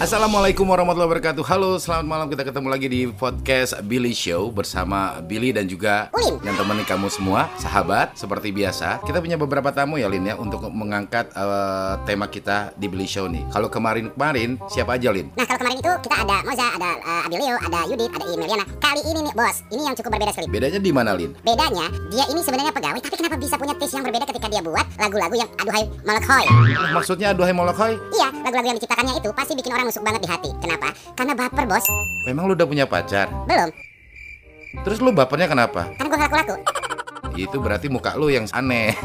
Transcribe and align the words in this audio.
Assalamualaikum 0.00 0.64
warahmatullahi 0.64 1.12
wabarakatuh 1.12 1.44
Halo 1.44 1.76
selamat 1.76 2.06
malam 2.08 2.26
kita 2.32 2.40
ketemu 2.40 2.72
lagi 2.72 2.88
di 2.88 3.04
podcast 3.12 3.76
Billy 3.84 4.16
Show 4.16 4.48
Bersama 4.48 5.20
Billy 5.20 5.52
dan 5.52 5.68
juga 5.68 6.08
Ulin. 6.16 6.40
Yang 6.40 6.56
temani 6.56 6.88
kamu 6.88 7.12
semua 7.12 7.52
Sahabat 7.60 8.16
seperti 8.16 8.48
biasa 8.48 9.04
Kita 9.04 9.20
punya 9.20 9.36
beberapa 9.36 9.68
tamu 9.68 10.00
ya 10.00 10.08
Lin 10.08 10.24
ya 10.24 10.40
Untuk 10.40 10.64
mengangkat 10.72 11.28
eh, 11.36 12.00
tema 12.08 12.32
kita 12.32 12.72
di 12.80 12.88
Billy 12.88 13.04
Show 13.04 13.28
nih 13.28 13.44
Kalau 13.52 13.68
kemarin-kemarin 13.68 14.56
siapa 14.72 14.96
aja 14.96 15.12
Lin? 15.12 15.36
Nah 15.36 15.44
kalau 15.44 15.68
kemarin 15.68 15.84
itu 15.84 15.92
kita 16.00 16.16
ada 16.16 16.36
Moza, 16.48 16.66
ada 16.80 16.90
uh, 17.04 17.26
Abilio, 17.28 17.56
ada 17.60 17.80
Yudit, 17.84 18.10
ada 18.16 18.24
Imeliana. 18.32 18.64
Kali 18.80 19.04
ini 19.04 19.20
nih 19.20 19.34
bos, 19.36 19.56
ini 19.68 19.82
yang 19.84 19.94
cukup 20.00 20.16
berbeda 20.16 20.32
sekali. 20.32 20.48
Bedanya 20.48 20.80
di 20.80 20.90
mana 20.96 21.12
Lin? 21.12 21.36
Bedanya, 21.44 21.92
dia 22.08 22.24
ini 22.32 22.40
sebenarnya 22.40 22.72
pegawai, 22.72 23.00
tapi 23.04 23.16
kenapa 23.20 23.36
bisa 23.36 23.54
punya 23.60 23.74
taste 23.76 24.00
yang 24.00 24.04
berbeda 24.08 24.24
ketika 24.24 24.48
dia 24.48 24.62
buat 24.64 24.86
lagu-lagu 24.96 25.34
yang 25.36 25.50
aduhai 25.60 25.84
molekhoy. 26.08 26.46
Maksudnya 26.96 27.36
aduhai 27.36 27.52
molokhoi? 27.52 27.94
Iya, 28.16 28.28
lagu-lagu 28.40 28.66
yang 28.72 28.78
diciptakannya 28.80 29.14
itu 29.20 29.28
pasti 29.36 29.52
bikin 29.52 29.72
orang 29.76 29.90
nusuk 30.00 30.08
banget 30.08 30.20
di 30.24 30.28
hati. 30.32 30.50
Kenapa? 30.64 30.88
Karena 31.12 31.32
baper 31.36 31.64
bos. 31.68 31.84
Memang 32.24 32.48
lu 32.48 32.56
udah 32.56 32.64
punya 32.64 32.88
pacar? 32.88 33.28
Belum, 33.44 33.68
Terus 34.80 34.98
lu 35.04 35.12
bapernya 35.12 35.44
kenapa? 35.50 35.92
karena 35.98 36.08
gue 36.08 36.18
laku-laku. 36.24 36.56
Itu 37.36 37.60
berarti 37.60 37.92
muka 37.92 38.16
lu 38.16 38.32
yang 38.32 38.48
aneh 38.50 38.96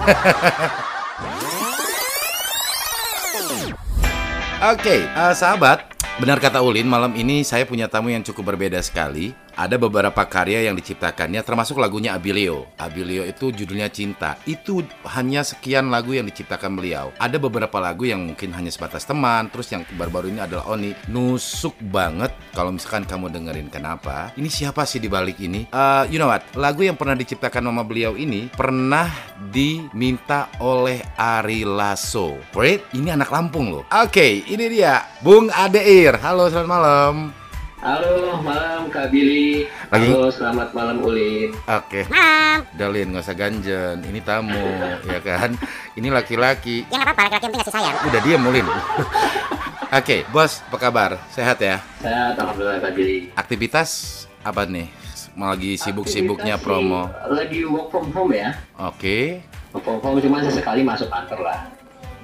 Oke, 4.66 5.04
eh, 5.05 5.34
sahabat, 5.35 5.84
benar 6.18 6.40
kata 6.40 6.63
Ulin, 6.63 6.88
malam 6.88 7.12
ini 7.13 7.43
saya 7.43 7.68
punya 7.68 7.91
tamu 7.91 8.09
yang 8.09 8.23
cukup 8.23 8.55
berbeda 8.55 8.80
sekali. 8.82 9.35
Ada 9.55 9.80
beberapa 9.80 10.20
karya 10.27 10.68
yang 10.68 10.76
diciptakannya, 10.76 11.40
termasuk 11.40 11.80
lagunya 11.80 12.12
Abilio. 12.12 12.68
Abilio 12.76 13.23
itu 13.23 13.55
judulnya 13.55 13.88
Cinta. 13.88 14.36
Itu 14.44 14.84
hanya 15.16 15.48
sekian 15.48 15.88
lagu 15.88 16.12
yang 16.12 16.27
diciptakan 16.27 16.76
beliau. 16.76 17.16
Ada 17.16 17.40
beberapa 17.40 17.80
lagu 17.80 18.04
yang 18.04 18.20
mungkin 18.20 18.52
hanya 18.52 18.68
sebatas 18.68 19.07
teman. 19.07 19.48
Terus 19.48 19.71
yang 19.71 19.88
baru-baru 19.96 20.35
ini 20.35 20.43
adalah 20.43 20.68
Oni. 20.76 20.91
Nusuk 21.07 21.80
banget 21.88 22.35
kalau 22.52 22.76
misalkan 22.76 23.07
kamu 23.07 23.32
dengerin. 23.32 23.71
Kenapa? 23.71 24.35
Ini 24.35 24.52
siapa 24.52 24.84
sih 24.84 24.99
di 24.99 25.07
balik 25.07 25.40
ini? 25.40 25.71
Eh, 25.71 26.04
you 26.12 26.20
know 26.20 26.27
what? 26.27 26.43
Lagu 26.60 26.84
yang 26.84 26.99
pernah 26.99 27.15
diciptakan 27.15 27.63
sama 27.63 27.87
beliau 27.87 28.20
ini 28.20 28.52
pernah 28.52 29.08
diminta 29.40 30.52
oleh 30.60 30.99
Ari 31.15 31.63
Lasso. 31.63 32.35
Wait, 32.52 32.91
ini 32.91 33.08
anak 33.08 33.32
Lampung 33.32 33.71
loh. 33.71 33.84
Oke, 33.87 34.43
ini 34.52 34.68
dia. 34.68 35.08
Bung 35.24 35.48
Adeir. 35.48 36.20
Halo, 36.20 36.52
selamat 36.52 36.68
malam. 36.68 37.45
Halo, 37.86 38.41
malam 38.41 38.90
Kak 38.90 39.14
Billy. 39.14 39.70
Lagi- 39.94 40.10
Halo, 40.10 40.34
selamat 40.34 40.74
malam 40.74 41.05
Ulin. 41.05 41.54
Oke. 41.70 42.10
Malam. 42.10 42.66
Dalin, 42.74 43.14
nggak 43.14 43.22
usah 43.22 43.38
ganjen. 43.38 44.02
Ini 44.02 44.26
tamu, 44.26 44.58
ya 45.05 45.22
kan? 45.22 45.54
Ini 45.94 46.10
laki-laki. 46.10 46.90
Ya 46.90 46.98
nggak 46.98 47.14
apa-apa, 47.14 47.22
laki-laki 47.30 47.46
yang 47.46 47.52
penting 47.54 47.62
ngasih 47.62 47.76
sayang. 47.77 47.96
Udah 48.10 48.22
diam, 48.26 48.42
Mulin. 48.42 48.66
Oke, 49.94 50.26
bos, 50.34 50.66
apa 50.66 50.77
kabar? 50.82 51.12
Sehat 51.30 51.62
ya? 51.62 51.77
Sehat, 52.02 52.34
Alhamdulillah 52.34 52.82
Kak 52.82 52.98
Billy. 52.98 53.30
Aktivitas 53.38 53.90
apa 54.42 54.66
nih? 54.66 54.90
Lagi 55.38 55.77
sibuk-sibuknya 55.77 56.58
promo. 56.58 57.05
Lagi 57.30 57.70
work 57.70 57.94
from 57.94 58.10
home 58.10 58.34
ya. 58.34 58.49
Oke, 58.82 59.46
Work 59.70 59.86
from 59.86 60.02
home 60.02 60.18
cuma 60.18 60.42
sesekali 60.42 60.82
masuk 60.82 61.05
kantor 61.05 61.46
lah. 61.46 61.60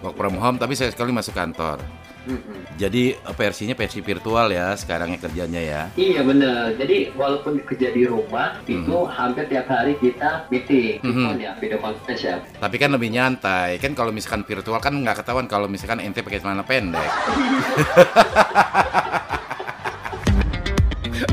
Work 0.01 0.17
from 0.17 0.35
home, 0.35 0.57
tapi 0.57 0.73
saya 0.73 0.89
sekali 0.89 1.09
masuk 1.09 1.33
kantor. 1.33 1.81
Mm-mm. 2.21 2.77
Jadi 2.77 3.17
eh, 3.17 3.33
versinya 3.33 3.73
versi 3.73 3.97
virtual 3.97 4.53
ya, 4.53 4.77
sekarang 4.77 5.17
kerjanya 5.17 5.57
ya. 5.57 5.81
Iya 5.97 6.21
bener. 6.21 6.77
Jadi 6.77 7.09
walaupun 7.17 7.57
kerja 7.65 7.89
di 7.89 8.05
rumah 8.05 8.61
itu 8.61 8.93
hampir 9.09 9.49
tiap 9.49 9.65
hari 9.65 9.97
kita 9.97 10.45
meeting, 10.53 11.01
Mhm. 11.01 11.03
Telepon 11.17 11.37
ya, 11.41 11.51
video 11.57 11.81
conference 11.81 12.21
ya. 12.21 12.37
Tapi 12.61 12.77
kan 12.77 12.93
lebih 12.93 13.09
nyantai. 13.09 13.81
Kan 13.81 13.97
kalau 13.97 14.13
misalkan 14.13 14.45
virtual 14.45 14.77
kan 14.77 14.93
nggak 14.93 15.25
ketahuan 15.25 15.49
kalau 15.49 15.65
misalkan 15.65 15.97
ente 15.97 16.21
pakai 16.21 16.37
celana 16.37 16.61
pendek. 16.61 17.09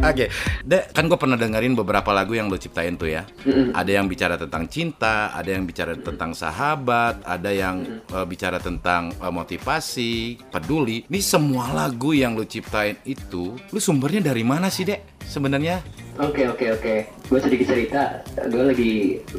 Oke, 0.09 0.33
Dek, 0.65 0.97
kan 0.97 1.05
gue 1.05 1.19
pernah 1.21 1.37
dengerin 1.37 1.77
beberapa 1.77 2.17
lagu 2.17 2.33
yang 2.33 2.49
lo 2.49 2.57
ciptain 2.57 2.97
tuh 2.97 3.13
ya. 3.13 3.29
Ada 3.77 4.01
yang 4.01 4.09
bicara 4.09 4.41
tentang 4.41 4.65
cinta, 4.65 5.37
ada 5.37 5.53
yang 5.53 5.69
bicara 5.69 5.93
tentang 6.01 6.33
sahabat, 6.33 7.21
ada 7.29 7.53
yang 7.53 8.01
eh, 8.09 8.25
bicara 8.25 8.57
tentang 8.57 9.13
eh, 9.13 9.29
motivasi, 9.29 10.41
peduli. 10.49 11.05
Ini 11.13 11.21
semua 11.21 11.77
lagu 11.77 12.17
yang 12.17 12.41
lo 12.41 12.49
ciptain 12.49 12.97
itu, 13.05 13.53
lu 13.53 13.79
sumbernya 13.79 14.33
dari 14.33 14.41
mana 14.41 14.73
sih, 14.73 14.89
Dek? 14.89 15.21
Sebenarnya? 15.29 16.08
Oke 16.19 16.43
oke 16.45 16.67
oke. 16.75 16.95
Gue 17.31 17.39
sedikit 17.39 17.67
cerita. 17.69 18.03
Gue 18.51 18.75
lagi 18.75 18.95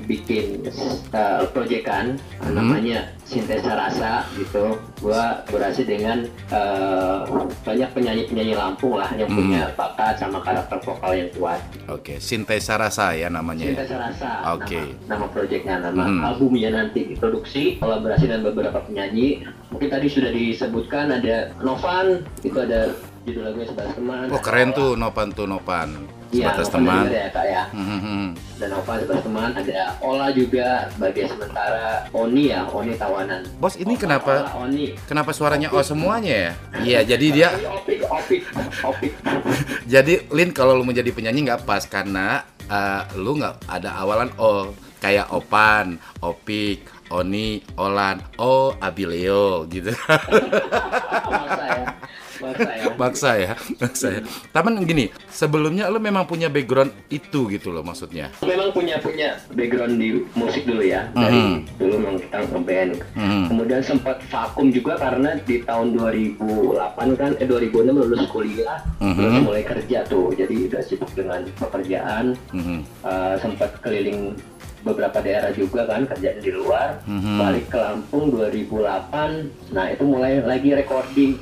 bikin 0.06 0.64
uh, 1.12 1.44
proyekan 1.52 2.16
Hmm. 2.40 2.56
namanya 2.56 3.04
Sintesa 3.28 3.76
Rasa 3.76 4.24
gitu. 4.34 4.80
Gue 4.98 5.22
berhasil 5.46 5.84
dengan 5.84 6.24
uh, 6.50 7.28
banyak 7.62 7.92
penyanyi-penyanyi 7.92 8.56
Lampung 8.56 8.96
lah 8.96 9.12
yang 9.14 9.28
Hmm. 9.28 9.44
punya 9.44 9.64
bakat 9.76 10.16
sama 10.18 10.40
karakter 10.40 10.80
vokal 10.80 11.12
yang 11.14 11.30
kuat. 11.36 11.60
Oke, 11.86 12.16
Sintesa 12.18 12.80
Rasa 12.80 13.12
ya 13.12 13.28
namanya. 13.28 13.68
ya? 13.68 13.76
Sintesa 13.76 13.96
Rasa. 14.00 14.32
Oke. 14.56 14.80
Nama, 14.80 15.20
nama 15.20 15.26
proyeknya, 15.28 15.76
nama 15.84 16.04
Hmm. 16.06 16.24
albumnya 16.24 16.70
nanti 16.72 17.06
diproduksi 17.06 17.76
kolaborasi 17.76 18.24
dengan 18.26 18.48
beberapa 18.48 18.80
penyanyi. 18.80 19.44
Mungkin 19.70 19.90
tadi 19.92 20.08
sudah 20.08 20.32
disebutkan 20.32 21.12
ada 21.12 21.52
Novan, 21.60 22.24
itu 22.40 22.56
ada 22.56 22.96
judul 23.28 23.44
lagunya 23.46 23.68
sebatas 23.68 23.94
teman. 23.94 24.32
Oh 24.32 24.40
keren 24.40 24.72
tuh 24.72 24.96
Nopan 24.96 25.30
tuh 25.30 25.44
Nopan. 25.44 26.19
Iya, 26.30 26.54
Sebatas 26.54 26.70
teman. 26.70 27.10
ya 27.10 27.26
kak 27.34 27.46
ya. 27.50 27.64
Hmm, 27.74 27.86
hmm, 27.90 28.00
hmm. 28.06 28.28
dan 28.62 28.70
Nova 28.70 28.94
sebagai 29.02 29.24
teman 29.26 29.50
ada 29.50 29.82
Ola 29.98 30.28
juga 30.30 30.86
sebagai 30.94 31.26
sementara 31.26 32.06
Oni 32.14 32.54
ya 32.54 32.70
Oni 32.70 32.94
tawanan 32.94 33.42
Bos 33.58 33.74
ini 33.82 33.98
Opa, 33.98 34.02
kenapa 34.06 34.34
Ola, 34.46 34.70
Oni 34.70 34.86
kenapa 35.10 35.32
suaranya 35.34 35.74
oh 35.74 35.82
semuanya 35.82 36.34
ya? 36.36 36.52
Iya 36.86 37.00
jadi 37.16 37.26
dia 37.34 37.50
Opik 37.66 38.06
Opik 38.06 38.42
Opik 38.86 39.14
jadi 39.94 40.30
Lin 40.30 40.54
kalau 40.54 40.78
lu 40.78 40.86
menjadi 40.86 41.10
penyanyi 41.10 41.50
nggak 41.50 41.66
pas 41.66 41.82
karena 41.90 42.46
eh, 42.70 43.02
lu 43.18 43.42
nggak 43.42 43.66
ada 43.66 43.90
awalan 43.98 44.30
O 44.38 44.70
kayak 45.00 45.32
Opan, 45.32 45.96
Opik, 46.20 46.84
Oni, 47.10 47.64
Olan, 47.80 48.20
O, 48.36 48.76
Abileo 48.78 49.64
gitu. 49.72 49.96
masa 52.40 52.70
ya 52.70 52.76
ya 52.80 52.94
Maksa 52.96 53.30
ya, 53.36 53.54
maksa 53.78 54.08
ya. 54.10 54.22
Tapi 54.50 54.68
gini, 54.84 55.06
sebelumnya 55.30 55.88
lu 55.88 56.00
memang 56.00 56.24
punya 56.24 56.48
background 56.48 56.92
itu 57.08 57.48
gitu 57.48 57.70
loh 57.70 57.84
maksudnya. 57.84 58.32
memang 58.42 58.72
punya 58.72 58.96
punya 59.00 59.36
background 59.52 59.96
di 59.96 60.10
musik 60.34 60.64
dulu 60.64 60.82
ya 60.82 61.08
dari 61.12 61.36
Mhm. 61.36 61.58
dulu 61.78 61.94
memang 61.98 62.18
kita 62.18 62.38
ngeband 62.46 62.92
Hmm. 63.14 63.46
kemudian 63.48 63.82
sempat 63.82 64.18
vakum 64.26 64.68
juga 64.70 64.96
karena 64.96 65.36
di 65.40 65.62
tahun 65.62 65.94
2008 65.94 67.16
kan 67.16 67.32
eh 67.38 67.46
2006 67.46 67.96
lulus 67.96 68.24
kuliah 68.28 68.80
Mhm. 69.00 69.16
terus 69.16 69.36
mulai 69.42 69.64
kerja 69.64 70.00
tuh 70.06 70.32
jadi 70.34 70.56
udah 70.68 70.82
sibuk 70.82 71.12
dengan 71.14 71.44
pekerjaan 71.56 72.36
Hmm. 72.52 72.82
Uh, 73.02 73.36
sempat 73.38 73.80
keliling 73.80 74.36
beberapa 74.80 75.20
daerah 75.20 75.52
juga 75.52 75.84
kan 75.84 76.08
kerjaan 76.08 76.40
di 76.40 76.52
luar 76.52 77.04
Mhm. 77.04 77.36
balik 77.36 77.66
ke 77.68 77.78
Lampung 77.78 78.32
2008 78.32 79.52
nah 79.70 79.86
itu 79.88 80.04
mulai 80.04 80.40
lagi 80.40 80.72
recording 80.72 81.36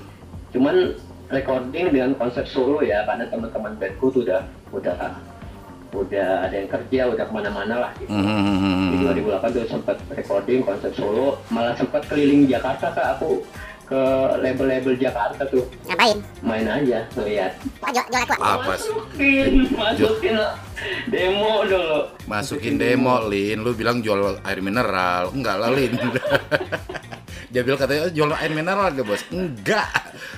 cuman 0.57 0.97
recording 1.29 1.93
dengan 1.93 2.17
konsep 2.17 2.49
solo 2.49 2.81
ya 2.81 3.05
karena 3.05 3.29
teman-teman 3.29 3.77
bandku 3.77 4.09
tuh 4.09 4.25
udah 4.25 4.41
udah 4.73 4.97
udah 5.93 6.29
ada 6.43 6.55
yang 6.57 6.67
kerja 6.67 7.01
udah 7.07 7.23
ke 7.23 7.33
mana-mana 7.33 7.75
lah 7.79 7.91
gitu 7.95 8.09
Hmm. 8.09 8.91
di 8.91 8.97
2008 9.21 9.53
tuh 9.53 9.65
sempat 9.69 9.97
recording 10.09 10.65
konsep 10.65 10.91
solo 10.91 11.37
malah 11.47 11.77
sempat 11.77 12.03
keliling 12.09 12.49
Jakarta 12.49 12.89
kak 12.89 13.07
aku 13.15 13.45
ke 13.87 14.01
label-label 14.43 14.99
Jakarta 14.99 15.47
tuh 15.47 15.63
Ngapain? 15.87 16.19
main 16.43 16.67
aja 16.67 17.07
jual, 17.07 17.47
jual 17.87 18.23
aku. 18.27 18.35
Apa 18.35 18.73
sih? 18.75 18.91
masukin 18.91 19.51
masukin 19.71 20.35
demo 21.07 21.63
dulu 21.63 21.99
Masukin 22.27 22.75
demo, 22.75 23.23
Lin. 23.23 23.63
Lu 23.63 23.71
bilang 23.71 24.03
jual 24.03 24.43
air 24.43 24.59
mineral. 24.59 25.31
Enggak 25.31 25.55
lah, 25.55 25.71
Lin. 25.71 25.95
Dia 27.55 27.63
bilang 27.63 27.79
katanya 27.79 28.01
"Oh, 28.03 28.11
jual 28.11 28.27
air 28.35 28.51
mineral 28.51 28.91
deh, 28.91 29.07
Bos. 29.07 29.23
Enggak. 29.31 29.87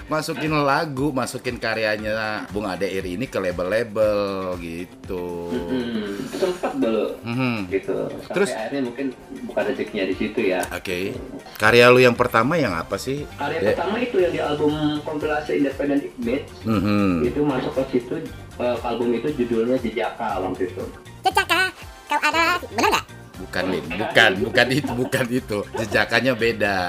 Masukin 0.09 0.49
lagu, 0.59 1.13
masukin 1.13 1.55
karyanya 1.55 2.49
Bung 2.49 2.65
Adeir 2.65 3.05
ini 3.05 3.23
ke 3.23 3.37
label-label 3.37 4.57
gitu. 4.57 5.53
Hmm, 5.53 6.17
sempat 6.27 6.73
dulu 6.75 7.13
Mhm. 7.21 7.69
gitu. 7.69 8.09
Sampai 8.19 8.33
Terus? 8.33 8.49
akhirnya 8.51 8.81
mungkin 8.83 9.05
bukan 9.45 9.63
rezekinya 9.63 10.05
di 10.05 10.15
situ 10.17 10.39
ya. 10.43 10.65
Oke. 10.69 11.13
Karya 11.55 11.85
lu 11.87 12.01
yang 12.01 12.17
pertama 12.17 12.57
yang 12.57 12.73
apa 12.73 12.97
sih? 12.97 13.29
Karya 13.31 13.61
Dek? 13.61 13.77
pertama 13.77 13.95
itu 14.01 14.17
yang 14.17 14.33
di 14.33 14.41
album 14.41 14.73
kompilasi 14.99 15.61
Independent 15.61 16.01
Image 16.17 16.49
Mhm. 16.65 17.11
itu 17.23 17.39
masuk 17.39 17.71
ke 17.75 17.83
situ 17.91 18.15
eh, 18.59 18.77
album 18.81 19.13
itu 19.13 19.29
judulnya 19.31 19.77
Jejaka 19.77 20.41
waktu 20.41 20.67
itu. 20.67 20.83
Cecaka, 21.21 21.69
kau 22.09 22.19
ada, 22.19 22.57
bener 22.65 22.89
nggak? 22.89 23.05
Bukan, 23.39 23.63
Lin. 23.71 23.85
Bukan, 23.95 24.31
bukan 24.43 24.67
itu, 24.79 24.91
bukan 24.91 25.25
itu. 25.31 25.57
Jejakannya 25.79 26.33
beda 26.35 26.79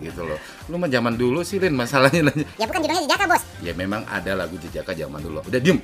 gitu 0.00 0.24
loh. 0.24 0.40
Lu 0.66 0.76
mah 0.76 0.88
zaman 0.88 1.14
dulu 1.14 1.44
sih, 1.44 1.60
Lin, 1.60 1.76
masalahnya 1.76 2.32
nanya. 2.32 2.44
Ya 2.56 2.64
bukan 2.64 2.80
judulnya 2.82 3.02
Cecaka 3.04 3.24
bos. 3.28 3.42
Ya 3.60 3.72
memang 3.72 4.02
ada 4.08 4.32
lagu 4.32 4.56
jejaka 4.56 4.92
zaman 4.92 5.20
dulu. 5.20 5.44
Udah 5.44 5.60
diem. 5.60 5.78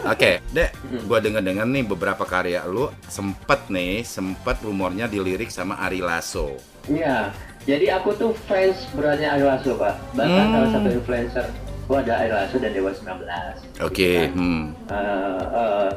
Oke, 0.00 0.40
Dek, 0.50 0.70
gua 1.04 1.20
denger-denger 1.20 1.66
nih 1.68 1.84
beberapa 1.84 2.24
karya 2.24 2.64
lu 2.64 2.88
sempet 3.06 3.68
nih, 3.68 4.00
sempet 4.00 4.58
rumornya 4.64 5.04
dilirik 5.06 5.52
sama 5.52 5.76
Ari 5.78 6.00
Lasso. 6.00 6.56
Iya. 6.88 7.30
Jadi 7.68 7.92
aku 7.92 8.16
tuh 8.16 8.32
fans 8.48 8.88
beratnya 8.96 9.36
Ari 9.36 9.44
Lasso, 9.44 9.76
Pak. 9.76 10.16
Bahkan 10.16 10.44
Hmm. 10.48 10.52
salah 10.56 10.68
satu 10.72 10.88
influencer 10.88 11.44
aku 11.84 11.92
ada 11.98 12.12
Ari 12.16 12.30
Lasso 12.32 12.56
dan 12.56 12.70
Dewa 12.70 12.90
19 12.94 13.82
Oke, 13.82 14.30
hmm. 14.30 14.62
Eh, 14.88 15.42
eh, 15.52 15.90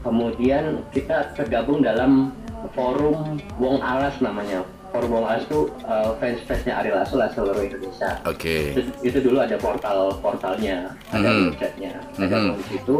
kemudian 0.00 0.64
kita 0.90 1.34
tergabung 1.34 1.82
dalam 1.82 2.30
forum 2.70 3.38
Wong 3.56 3.78
Alas 3.78 4.14
namanya 4.18 4.62
forum 4.90 5.10
Wong 5.12 5.24
Alas 5.24 5.42
itu 5.44 5.66
eh, 5.82 6.10
fans-fansnya 6.16 6.72
Ari 6.76 6.90
Lasso 6.90 7.14
lah 7.16 7.28
seluruh 7.28 7.60
Indonesia 7.60 8.20
Oke. 8.22 8.72
itu, 8.72 8.80
itu 9.02 9.18
dulu 9.20 9.40
ada 9.40 9.56
portal 9.56 10.14
portalnya 10.18 10.94
ada 11.10 11.28
Mhm. 11.28 11.42
websitenya 11.50 11.92
Mhm. 12.16 12.24
ada 12.24 12.36
di 12.52 12.64
situ 12.68 12.96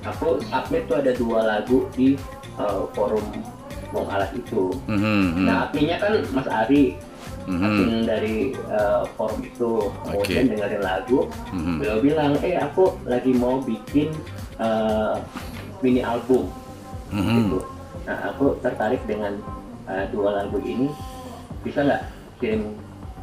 aku 0.00 0.26
submit 0.42 0.82
tuh 0.86 0.96
ada 0.98 1.12
dua 1.12 1.40
lagu 1.44 1.88
di 1.92 2.14
eh, 2.56 2.82
forum 2.92 3.24
Wong 3.90 4.06
Alas 4.06 4.30
itu 4.32 4.70
Mhm, 4.86 5.02
mhm, 5.34 5.44
nah 5.44 5.66
adminnya 5.66 5.98
kan 5.98 6.12
Mas 6.30 6.46
Ari 6.46 6.94
mhm, 7.48 7.58
admin 7.60 7.90
dari 8.04 8.36
eh, 8.54 9.02
forum 9.16 9.40
itu 9.40 9.70
kemudian 10.04 10.44
Oke. 10.46 10.50
dengerin 10.54 10.82
lagu 10.82 11.18
mhm. 11.50 11.82
beliau 11.82 11.98
bilang 11.98 12.32
eh 12.40 12.54
aku 12.54 12.94
lagi 13.04 13.32
mau 13.32 13.58
bikin 13.58 14.14
eh, 14.60 15.14
mini 15.80 16.04
album 16.04 16.46
Mhm. 17.10 17.36
gitu 17.42 17.58
nah 18.04 18.16
aku 18.26 18.56
tertarik 18.58 19.02
dengan 19.04 19.36
eh, 19.86 20.04
dua 20.08 20.40
lagu 20.40 20.58
ini 20.60 20.88
bisa 21.60 21.82
nggak 21.82 22.02
kirim 22.38 22.72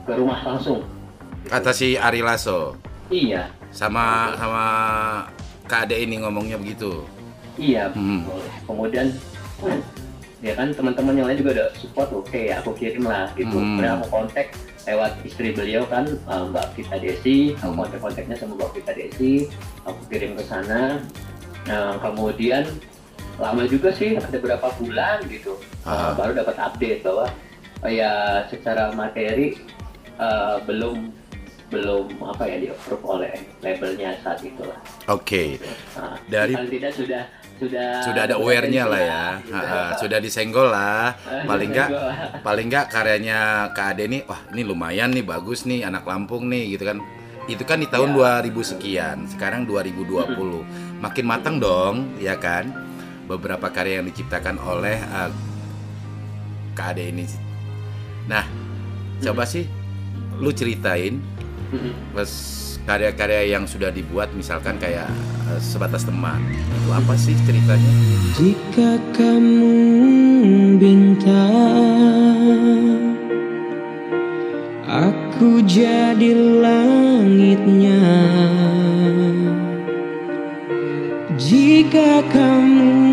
ke 0.03 0.13
rumah 0.13 0.39
langsung 0.44 0.85
Kata 1.47 1.71
si 1.71 1.95
Ari 1.95 2.19
Lasso 2.19 2.75
iya 3.07 3.47
sama 3.71 4.35
sama 4.35 4.63
Ade 5.68 6.00
ini 6.00 6.18
ngomongnya 6.18 6.56
begitu. 6.56 7.03
iya 7.56 7.91
Hmm. 7.91 8.24
boleh. 8.24 8.51
kemudian 8.63 9.07
ya 10.39 10.53
kan 10.53 10.69
teman-teman 10.69 11.18
yang 11.18 11.27
lain 11.27 11.39
juga 11.41 11.51
udah 11.57 11.69
support 11.75 12.09
oke 12.13 12.41
aku 12.53 12.69
kirim 12.74 13.03
lah 13.03 13.27
gitu 13.33 13.51
Hmm. 13.51 13.75
kemudian 13.75 13.94
aku 13.97 14.07
kontak 14.12 14.47
lewat 14.85 15.12
istri 15.24 15.51
beliau 15.51 15.83
kan 15.85 16.06
eh, 16.07 16.44
Mbak 16.47 16.65
Vita 16.77 16.97
Desi 16.97 17.38
aku 17.56 17.74
Hmm. 17.74 17.79
kontak-kontaknya 17.83 18.35
sama 18.38 18.53
Mbak 18.56 18.71
Vita 18.75 18.91
Desi 18.94 19.33
aku 19.83 20.01
kirim 20.07 20.38
ke 20.38 20.44
sana 20.45 21.01
nah 21.65 22.00
kemudian 22.00 22.63
lama 23.38 23.63
juga 23.63 23.89
sih 23.92 24.13
ada 24.13 24.28
beberapa 24.34 24.68
bulan 24.75 25.22
gitu 25.28 25.56
Ah. 25.86 26.12
Eh, 26.12 26.12
baru 26.18 26.31
dapat 26.36 26.56
update 26.57 27.01
bahwa 27.01 27.25
oh 27.80 27.92
ya 27.92 28.12
secara 28.48 28.92
materi 28.92 29.56
eh, 30.18 30.56
belum 30.66 31.13
belum 31.68 32.07
apa 32.24 32.48
ya 32.48 32.57
di 32.57 32.68
approve 32.68 33.04
oleh 33.04 33.31
labelnya 33.60 34.16
saat 34.22 34.39
itulah 34.39 34.80
Oke. 35.07 35.60
Nah, 35.94 36.16
Dari- 36.25 36.56
tidak 36.72 36.95
sudah 36.95 37.24
sudah 37.57 38.06
Sudah 38.06 38.22
ada 38.24 38.38
aware-nya 38.38 38.86
lah 38.86 39.01
ya. 39.01 39.25
Gitu. 39.42 39.50
Ha, 39.51 39.62
ha, 39.66 39.81
Sudah 39.98 40.22
disenggol 40.22 40.69
lah. 40.69 41.18
Paling 41.44 41.74
enggak 41.74 41.89
paling 42.39 42.69
enggak 42.69 42.86
karyanya 42.88 43.39
Kak 43.74 43.98
Ade 43.98 44.06
nih, 44.06 44.22
wah 44.24 44.45
ini 44.54 44.62
lumayan 44.62 45.10
nih, 45.10 45.25
bagus 45.25 45.66
nih, 45.66 45.81
anak 45.81 46.06
Lampung 46.06 46.45
nih 46.48 46.78
gitu 46.78 46.86
kan. 46.86 47.01
Itu 47.50 47.66
kan 47.66 47.81
di 47.81 47.89
tahun 47.89 48.13
2000 48.13 48.54
sekian, 48.62 49.25
sekarang 49.25 49.66
2020. 49.66 50.62
Makin 51.01 51.25
matang 51.25 51.57
dong, 51.57 52.13
ya 52.22 52.38
kan? 52.38 52.69
Beberapa 53.27 53.68
karya 53.69 54.00
yang 54.00 54.07
diciptakan 54.07 54.56
oleh 54.63 54.97
eh, 54.97 55.31
Kak 56.74 56.95
Ade 56.95 57.12
ini. 57.12 57.25
Nah, 58.31 58.47
coba 59.19 59.44
sih 59.44 59.68
lu 60.38 60.53
ceritain 60.53 61.19
Mhm. 61.68 62.15
pas 62.15 62.31
karya-karya 62.88 63.51
yang 63.51 63.68
sudah 63.68 63.91
dibuat 63.91 64.31
misalkan 64.31 64.79
kayak 64.79 65.12
eh, 65.51 65.59
sebatas 65.59 66.07
teman. 66.07 66.39
Itu 66.47 66.95
apa 66.95 67.13
sih 67.19 67.35
ceritanya? 67.44 67.91
Jika 68.39 68.95
kamu 69.12 69.75
bintang 70.79 72.07
Aku 74.88 75.59
jadi 75.68 76.31
langitnya 76.63 78.00
Jika 81.35 82.24
kamu 82.31 83.06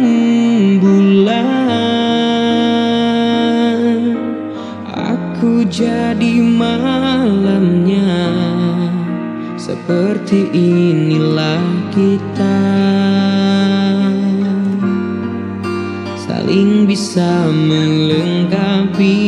Jadi 5.75 6.39
malamnya 6.39 8.15
Seperti 9.59 10.47
inilah 10.55 11.91
kita 11.91 12.63
saling 16.15 16.87
bisa 16.87 17.51
melengkapi 17.51 19.19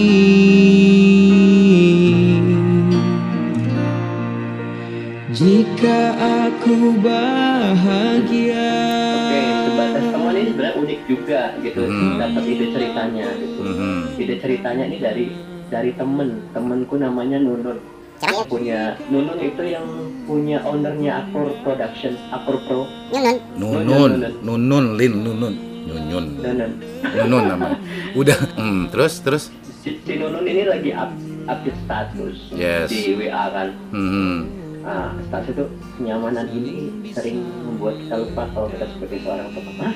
jika 5.35 6.15
aku 6.47 6.95
bahagia 7.03 8.71
Oke, 9.19 9.43
sebatas 9.67 10.05
teman 10.15 10.35
ini 10.39 10.49
sebenarnya 10.55 10.75
unik 10.79 11.01
juga 11.11 11.43
gitu 11.59 11.81
Hmm. 11.91 12.23
dapat 12.23 12.43
ide 12.47 12.67
ceritanya 12.71 13.27
gitu. 13.35 13.61
Mhm. 13.67 13.99
Ide 14.15 14.35
ceritanya 14.39 14.85
ini 14.87 14.99
dari 15.03 15.27
dari 15.69 15.91
temen 15.95 16.43
temenku 16.55 16.95
namanya 16.99 17.39
Nunun 17.43 17.79
Siapa? 18.17 18.49
punya 18.49 18.97
Nunun 19.13 19.39
itu 19.43 19.63
yang 19.67 19.87
punya 20.25 20.63
ownernya 20.65 21.27
Akor 21.27 21.53
Production 21.61 22.17
Akor 22.33 22.57
Pro 22.65 22.89
Nyunun. 23.13 23.37
Nunun, 23.59 24.13
Nunun, 24.43 24.85
Lin, 24.97 25.15
Nunun, 25.21 25.55
Nyunyun, 25.87 26.25
Nunun 26.41 26.73
Nunun 27.05 27.45
namanya. 27.51 27.79
Udah, 28.19 28.39
hmm, 28.57 28.89
terus, 28.91 29.21
terus, 29.21 29.45
si, 29.85 30.01
si 30.03 30.13
Nunun 30.19 30.47
ini 30.49 30.65
lagi 30.67 30.91
up 30.97 31.13
update 31.47 31.79
status 31.87 32.37
Yes. 32.51 32.91
di 32.91 33.15
WA 33.15 33.45
kan 33.55 33.69
hmm, 33.95 34.39
Nah, 34.87 35.19
status 35.31 35.51
itu 35.51 35.65
kenyamanan 35.99 36.47
ini 36.51 36.91
sering 37.11 37.43
membuat 37.43 37.99
kita 37.99 38.23
lupa 38.23 38.47
kalau 38.55 38.71
kita 38.71 38.87
sebagai 38.95 39.19
seorang 39.27 39.51
teman. 39.51 39.75
Hah? 39.83 39.95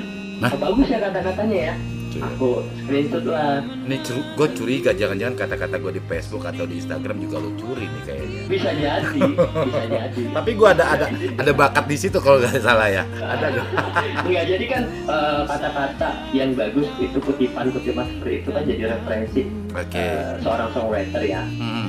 Hah? 0.50 0.52
Bagus 0.58 0.87
ya 0.90 0.99
kata-katanya 0.99 1.58
ya. 1.70 1.75
Coba. 2.11 2.27
Aku 2.35 2.49
screenshot 2.83 3.23
lah. 3.23 3.62
ini 3.62 3.97
gue 4.11 4.49
curiga 4.59 4.91
jangan-jangan 4.91 5.35
kata-kata 5.39 5.77
gue 5.79 5.93
di 5.95 6.03
Facebook 6.11 6.43
atau 6.43 6.67
di 6.67 6.83
Instagram 6.83 7.17
juga 7.23 7.37
lu 7.39 7.51
curi 7.55 7.87
nih 7.87 8.03
kayaknya. 8.03 8.43
Bisa 8.51 8.71
jadi, 8.75 9.21
bisa 9.39 9.83
jadi. 9.87 10.23
Tapi 10.37 10.51
gue 10.59 10.69
ada 10.69 10.85
ada 10.99 11.07
ada 11.39 11.53
bakat 11.55 11.85
di 11.87 11.97
situ 11.97 12.19
kalau 12.19 12.43
nggak 12.43 12.59
salah 12.59 12.91
ya. 12.91 13.05
Ada 13.23 13.47
nggak? 13.55 13.67
Enggak 14.27 14.45
jadi 14.51 14.65
kan 14.67 14.83
eh, 15.07 15.41
kata-kata 15.47 16.09
yang 16.35 16.51
bagus 16.59 16.89
itu 16.99 17.19
kutipan-kutipan 17.23 18.07
seperti 18.11 18.35
itu 18.43 18.49
kan 18.51 18.62
jadi 18.67 18.83
referensi 18.91 19.41
Oke. 19.71 20.03
eh, 20.03 20.35
seorang 20.43 20.69
songwriter 20.75 21.23
ya. 21.23 21.43
Hmm, 21.47 21.87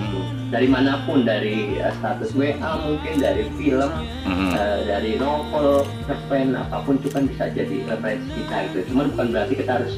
Dari 0.52 0.68
mana 0.68 1.02
pun, 1.08 1.24
dari 1.24 1.80
eh, 1.80 1.94
status 1.98 2.36
WA 2.36 2.72
mungkin, 2.84 3.16
dari 3.18 3.48
film, 3.56 3.92
hmm, 4.28 4.52
eh, 4.52 4.80
dari 4.86 5.16
novel, 5.18 5.88
cerpen, 6.06 6.54
apa 6.54 6.84
pun 6.84 7.00
itu 7.00 7.10
kan 7.10 7.24
bisa 7.26 7.48
jadi 7.50 7.88
referensi 7.88 8.30
kita 8.36 8.56
gitu. 8.70 8.92
Cuman 8.92 9.16
bukan 9.16 9.28
berarti 9.32 9.54
kita 9.58 9.72
harus 9.80 9.94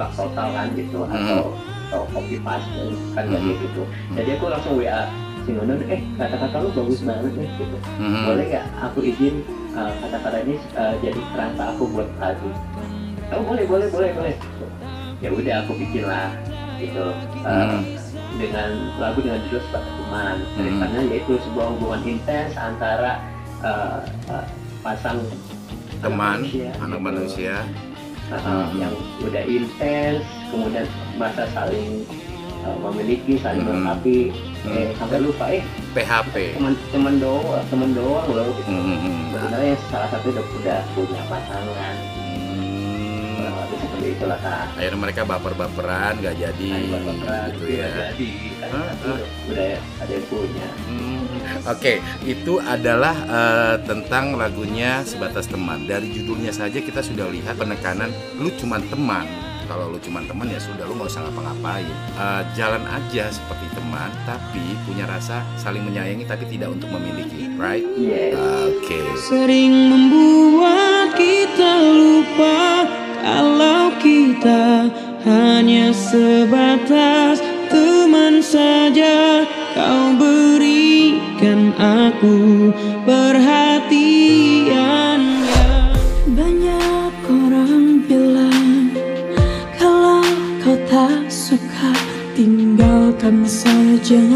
dipak 0.00 0.16
total 0.16 0.48
kan 0.48 0.66
gitu 0.72 1.04
atau 1.04 1.52
atau 1.92 2.02
copy 2.08 2.40
paste 2.40 2.72
kan 3.12 3.24
nggak 3.28 3.42
Hmm. 3.44 3.60
gitu. 3.60 3.82
Jadi 4.16 4.30
aku 4.32 4.44
langsung 4.48 4.72
WA 4.80 5.04
si 5.44 5.50
Nunun, 5.52 5.80
eh 5.92 6.00
kata-kata 6.16 6.56
lu 6.56 6.68
bagus 6.72 7.04
banget 7.04 7.32
nih 7.36 7.48
gitu. 7.60 7.76
hmm. 8.00 8.24
Boleh 8.24 8.44
nggak 8.48 8.64
aku 8.80 8.98
izin 9.04 9.34
eh, 9.76 9.92
kata-kata 10.00 10.36
ini 10.40 10.56
eh, 10.56 10.94
jadi 11.04 11.20
kerangka 11.36 11.64
aku 11.76 11.84
buat 11.92 12.08
lagu? 12.16 12.48
Oh 13.28 13.44
boleh 13.44 13.64
boleh 13.68 13.86
boleh 13.92 14.10
boleh. 14.16 14.34
Ya 15.20 15.28
udah 15.28 15.54
aku 15.60 15.72
bikin 15.76 16.08
lah 16.08 16.32
gitu. 16.80 17.04
Eh, 17.44 17.44
Hmm. 17.44 17.84
dengan 18.40 18.68
lagu 18.96 19.20
dengan 19.20 19.36
judul 19.44 19.60
sebatas 19.68 19.92
teman 19.92 20.36
ceritanya 20.56 21.00
yaitu 21.12 21.32
sebuah 21.44 21.66
hubungan 21.76 22.00
intens 22.08 22.56
antara 22.56 23.20
eh, 23.60 23.98
eh, 24.32 24.44
pasang 24.80 25.20
Teman, 26.00 26.40
manusia, 26.40 26.72
anak 26.80 26.96
gitu. 26.96 27.04
manusia. 27.04 27.54
Uh, 28.30 28.70
yang 28.78 28.94
udah 29.26 29.42
intens 29.42 30.22
kemudian 30.54 30.86
masa 31.18 31.50
saling 31.50 32.06
uh, 32.62 32.78
memiliki 32.78 33.34
saling 33.42 33.66
Hmm. 33.66 33.82
melengkapi 33.82 34.30
Hmm. 34.60 34.76
eh 34.76 34.88
sampai 35.00 35.18
lupa 35.24 35.44
eh 35.50 35.64
PHP. 35.96 36.54
teman 36.54 36.76
teman 36.94 37.14
doang 37.18 37.64
teman 37.72 37.90
doang 37.90 38.28
loh. 38.30 38.54
Hmm, 38.68 38.82
hmm, 38.86 38.98
hmm. 39.02 39.20
sebenarnya 39.34 39.74
salah 39.90 40.08
satu 40.14 40.30
udah, 40.30 40.44
udah 40.62 40.78
punya 40.94 41.22
pasangan. 41.26 41.94
Kak 44.00 44.64
Akhirnya 44.76 44.98
mereka 44.98 45.20
baper-baperan, 45.22 46.12
nggak 46.18 46.36
jadi, 46.36 46.70
Nah, 46.70 46.88
bapak-bapak 46.90 47.40
gitu 47.46 47.62
itu 47.62 47.64
ya. 47.70 47.86
udah 47.86 47.92
jadi 47.92 48.30
kan 48.60 48.68
Ah, 48.70 48.84
satu 48.86 49.06
ah. 49.06 49.16
udah, 49.16 49.28
udah 49.50 49.72
ada 50.00 50.12
yang 50.12 50.26
punya 50.26 50.68
Hmm, 50.80 51.22
Oke, 51.66 51.92
itu 52.22 52.52
adalah 52.58 53.16
eh, 53.18 53.76
tentang 53.84 54.34
lagunya 54.34 55.02
sebatas 55.02 55.44
teman. 55.44 55.84
Dari 55.84 56.08
judulnya 56.10 56.50
saja 56.50 56.78
kita 56.78 57.00
sudah 57.00 57.26
lihat 57.26 57.56
penekanan 57.56 58.08
lu 58.36 58.48
cuman 58.54 58.80
teman. 58.86 59.26
Kalau 59.64 59.86
lu 59.86 59.98
cuman 59.98 60.26
teman 60.26 60.46
ya 60.46 60.58
sudah 60.58 60.82
lu 60.82 60.94
nggak 60.94 61.06
usah 61.08 61.22
ngapa-ngapain. 61.22 61.86
Eh, 62.16 62.42
jalan 62.54 62.82
aja 62.86 63.30
seperti 63.30 63.66
teman, 63.70 64.10
tapi 64.24 64.62
punya 64.82 65.06
rasa 65.06 65.42
saling 65.56 65.82
menyayangi 65.82 66.24
tapi 66.24 66.44
tidak 66.46 66.70
untuk 66.70 66.90
memiliki, 66.90 67.50
right? 67.56 67.82
yes 67.96 68.34
Oke. 68.66 69.00
sering 69.20 69.70
membuat 69.90 71.14
kita 71.14 71.70
lupa 71.86 72.86
kalau 73.20 73.92
kita 74.00 74.88
hanya 75.24 75.92
sebatas 75.92 77.40
teman 77.68 78.42
saja. 78.42 79.44
Kau 79.70 80.18
berikan 80.18 81.70
aku 81.78 82.74
perhatiannya 83.06 85.94
Banyak 86.26 87.14
orang 87.30 88.02
bilang 88.02 88.90
Kalau 89.78 90.26
kau 90.58 90.74
tak 90.90 91.30
suka 91.30 91.94
tinggalkan 92.34 93.46
saja 93.46 94.26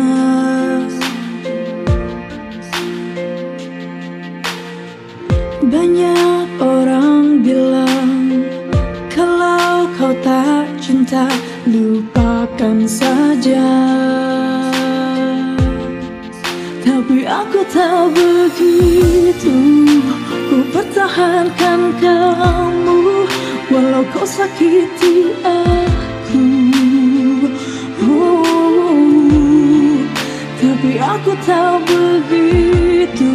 Tapi 30.65 30.97
aku 30.97 31.33
tak 31.45 31.85
begitu 31.85 33.33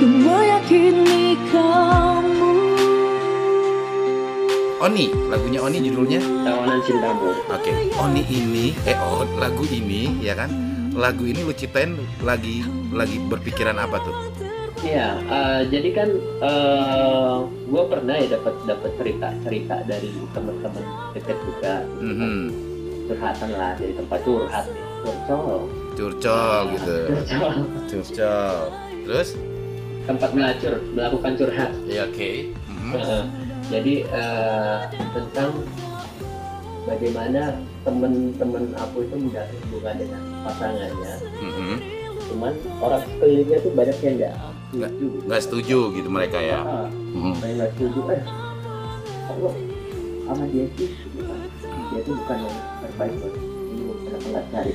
Ku 0.00 0.06
meyakini 0.08 1.36
kamu 1.52 2.52
Oni, 4.80 5.12
lagunya 5.28 5.60
Oni 5.60 5.84
judulnya 5.84 6.16
Tawanan 6.40 6.80
cintamu. 6.88 7.36
Oke, 7.52 7.92
Oni 8.00 8.24
ini, 8.24 8.72
eh 8.88 8.96
oh 8.96 9.28
lagu 9.36 9.68
ini 9.68 10.16
ya 10.24 10.32
kan? 10.32 10.48
Lagu 10.96 11.28
ini 11.28 11.44
lu 11.44 11.52
ciptain 11.52 12.00
lagi 12.24 12.64
lagi 12.88 13.20
berpikiran 13.28 13.76
apa 13.76 14.00
tuh? 14.00 14.16
Iya, 14.80 15.20
eh, 15.20 15.60
jadi 15.68 15.88
kan 15.92 16.08
gue 17.68 17.82
pernah 17.84 18.16
ya 18.16 18.40
dapat 18.40 18.54
dapat 18.64 18.90
cerita 18.96 19.28
cerita 19.44 19.76
dari 19.84 20.08
teman-teman 20.32 20.84
dekat 21.12 21.36
juga, 21.44 21.84
Mhm. 22.00 22.40
curhatan 23.04 23.50
lah 23.52 23.76
dari 23.76 23.92
tempat 23.92 24.18
curhat 24.24 24.64
nih, 24.72 24.84
curcol, 25.04 25.68
Curcol 26.00 26.60
gitu. 26.72 26.96
curcol. 27.92 28.56
Terus? 29.04 29.28
tempat 30.08 30.32
melacur, 30.32 30.74
melakukan 30.96 31.32
curhat. 31.36 31.70
Ya 31.84 32.08
oke. 32.08 32.30
Mhm. 32.66 32.90
Heeh. 32.96 33.22
Jadi 33.70 33.94
eh, 34.02 34.78
tentang 35.12 35.50
bagaimana 36.82 37.54
teman-teman 37.84 38.64
aku 38.74 39.04
itu 39.04 39.14
menjalin 39.14 39.56
hubungan 39.68 39.94
dengan 40.00 40.22
pasangannya, 40.42 41.14
Mhm. 41.38 41.74
cuman 42.26 42.52
orang 42.80 43.02
sekelilingnya 43.06 43.58
tuh 43.60 43.72
banyak 43.76 43.98
yang 44.02 44.16
nggak 44.16 44.90
setuju. 44.90 45.06
Nggak 45.28 45.42
setuju 45.44 45.78
gitu 45.94 46.08
mereka 46.08 46.38
ya. 46.40 46.60
Mhm. 47.12 47.32
saya 47.38 47.52
nggak 47.60 47.70
setuju 47.76 48.00
eh 48.10 48.22
kalau 49.28 49.52
sama 50.26 50.44
dia 50.48 50.64
sih 50.74 50.90
dia 51.90 52.00
tuh 52.02 52.14
bukan 52.16 52.38
yang 52.40 52.56
terbaik 52.82 53.14
buat 53.20 53.34
ini 53.70 53.82
bukan 53.86 54.18
nggak 54.30 54.44
cari 54.50 54.72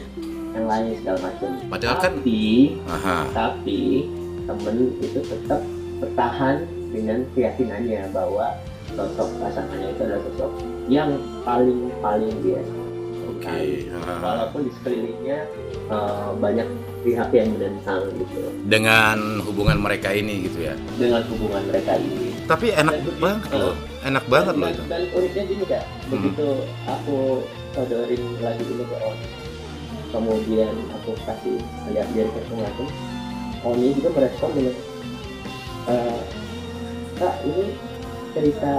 yang 0.56 0.66
lain 0.66 0.96
segala 0.98 1.20
macam 1.22 1.50
Padahal 1.68 1.96
kan- 1.96 2.04
tapi 2.16 2.42
Aha. 2.88 3.18
tapi 3.32 3.80
temen 4.46 4.76
itu 4.98 5.20
tetap 5.20 5.62
bertahan 5.98 6.56
dengan 6.90 7.20
keyakinannya 7.32 8.02
bahwa 8.10 8.56
sosok 8.90 9.30
pasangannya 9.38 9.90
itu 9.90 10.02
adalah 10.02 10.22
sosok 10.26 10.52
yang 10.88 11.12
paling 11.44 11.92
paling 12.00 12.32
dia. 12.42 12.62
Aha. 13.46 14.16
walaupun 14.24 14.66
di 14.66 14.72
sekelilingnya 14.74 15.46
eh, 15.86 16.30
banyak 16.36 16.66
pihak 17.04 17.30
yang 17.30 17.54
menentang 17.54 18.10
gitu 18.16 18.42
Dengan 18.66 19.18
hubungan 19.40 19.78
mereka 19.78 20.10
ini 20.10 20.50
gitu 20.50 20.66
ya. 20.66 20.74
dengan 20.98 21.22
hubungan 21.30 21.62
mereka 21.64 21.94
ini 21.96 22.34
Tapi 22.46 22.74
enak 22.74 22.96
banget 23.18 23.50
loh. 23.54 23.76
Enak 24.02 24.26
banget 24.26 24.54
loh 24.56 24.66
dan, 24.66 24.74
itu. 24.74 24.84
dan 24.88 25.02
uniknya 25.12 25.44
gini 25.46 25.66
kak 25.68 25.84
Hmm. 25.86 26.10
begitu 26.12 26.48
aku 26.86 27.18
sodorin 27.72 28.22
lagu 28.40 28.64
ini 28.64 28.84
ke 28.84 28.98
On 29.04 29.18
kemudian 30.16 30.72
aku 30.96 31.12
kasih 31.28 31.60
lihat 31.92 32.08
dia 32.16 32.24
ke 32.32 32.40
langsung 32.56 32.92
Oni 33.66 33.98
juga 33.98 34.10
merespon 34.14 34.54
dengan 34.54 34.76
"Eh, 35.90 36.20
kak 37.18 37.36
ini 37.44 37.66
cerita 38.32 38.74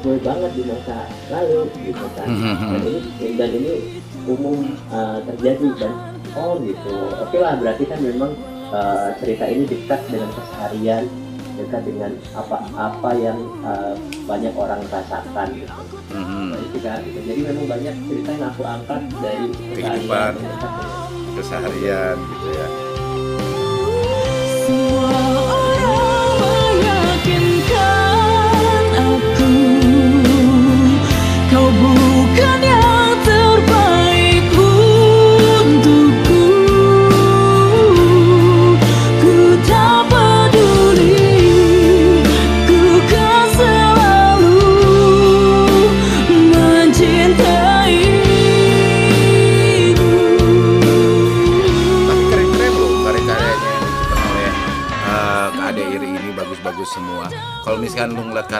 gue 0.00 0.16
banget 0.22 0.50
di 0.56 0.62
masa 0.64 1.04
lalu 1.28 1.68
gitu 1.84 2.06
kan 2.16 2.28
Hmm, 2.28 2.56
dan 2.72 2.82
ini 2.82 3.00
dan 3.36 3.50
ini 3.52 3.72
umum 4.26 4.56
eh, 4.90 5.18
terjadi 5.22 5.68
dan 5.78 5.92
oh 6.34 6.56
gitu. 6.60 6.94
Oke 7.22 7.36
lah 7.38 7.60
berarti 7.60 7.84
kan 7.84 8.00
memang 8.00 8.32
eh, 8.72 9.08
cerita 9.20 9.44
ini 9.46 9.64
dekat 9.68 10.00
dengan 10.08 10.30
keseharian 10.32 11.04
dekat 11.56 11.82
dengan 11.82 12.12
apa 12.32 12.56
apa 12.76 13.10
yang 13.16 13.38
eh, 13.64 13.94
banyak 14.24 14.54
orang 14.54 14.80
rasakan 14.86 15.48
gitu 15.56 15.72
Mhm. 16.06 16.48
Nah, 16.54 16.60
itu 16.62 16.78
kan 16.80 17.00
gitu. 17.02 17.18
jadi 17.24 17.40
memang 17.50 17.66
banyak 17.66 17.94
cerita 18.06 18.30
yang 18.30 18.46
aku 18.48 18.62
angkat 18.62 19.02
dari 19.18 19.46
Kehidupan. 19.74 20.32
Keseharian 21.34 22.16
gitu 22.16 22.48
ya. 22.48 22.68
Semua 24.64 25.35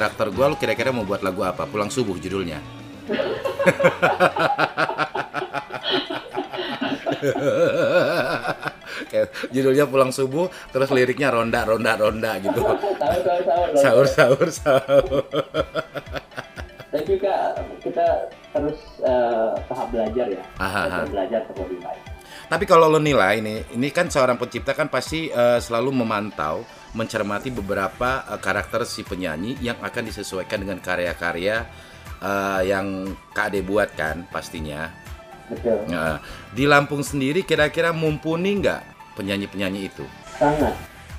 karakter 0.06 0.30
gua, 0.30 0.54
lu 0.54 0.56
kira-kira 0.56 0.94
mau 0.94 1.02
buat 1.02 1.18
lagu 1.26 1.42
apa? 1.42 1.66
Pulang 1.66 1.90
subuh 1.90 2.14
judulnya. 2.14 2.62
Kayak 9.10 9.28
judulnya 9.50 9.84
pulang 9.90 10.14
subuh, 10.14 10.46
terus 10.70 10.94
liriknya 10.94 11.34
ronda, 11.34 11.66
ronda, 11.66 11.98
ronda 11.98 12.38
gitu. 12.38 12.62
Sahur, 13.74 14.06
sahur, 14.06 14.46
sahur. 14.46 15.26
dan 16.96 17.02
juga 17.04 17.34
kita 17.84 18.06
terus 18.56 18.78
eh, 19.04 19.52
tahap 19.68 19.88
belajar 19.92 20.26
ya 20.32 20.44
Aha, 20.56 21.04
belajar 21.04 21.44
untuk 21.52 21.68
lebih 21.68 21.84
baik 21.84 22.02
Tapi 22.46 22.64
kalau 22.68 22.86
lo 22.86 23.02
nilai 23.02 23.42
ini, 23.42 23.62
ini 23.74 23.88
kan 23.90 24.06
seorang 24.06 24.38
pencipta 24.38 24.76
kan 24.76 24.86
pasti 24.86 25.32
eh, 25.32 25.58
selalu 25.58 25.90
memantau, 25.90 26.62
mencermati 26.94 27.50
beberapa 27.50 28.22
eh, 28.30 28.40
karakter 28.40 28.86
si 28.86 29.02
penyanyi 29.02 29.58
yang 29.58 29.80
akan 29.82 30.02
disesuaikan 30.06 30.62
dengan 30.62 30.78
karya-karya 30.78 31.66
eh, 32.22 32.60
yang 32.68 33.16
Ade 33.34 33.62
buat 33.62 33.94
kan 33.94 34.26
pastinya. 34.30 34.90
betul 35.46 35.78
Nah, 35.86 36.18
di 36.50 36.66
Lampung 36.66 37.06
sendiri 37.06 37.46
kira-kira 37.46 37.94
mumpuni 37.94 38.58
nggak 38.58 39.14
penyanyi-penyanyi 39.14 39.86
itu? 39.86 40.02
sangat 40.36 40.74